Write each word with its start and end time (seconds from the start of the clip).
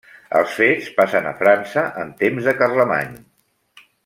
Els 0.37 0.53
fets 0.59 0.87
passen 1.01 1.29
a 1.31 1.35
França 1.43 1.85
en 2.05 2.15
temps 2.25 2.49
de 2.51 2.57
Carlemany. 2.63 3.15